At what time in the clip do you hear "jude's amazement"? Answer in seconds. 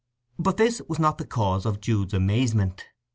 1.79-2.85